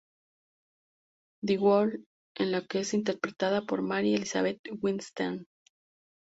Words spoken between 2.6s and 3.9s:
que es interpretada por